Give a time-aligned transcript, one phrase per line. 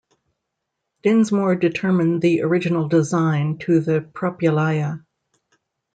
[1.03, 5.05] Dinsmoor determined the original design to the Propylaia.